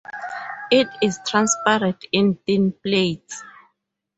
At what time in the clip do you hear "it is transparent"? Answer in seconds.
0.71-2.03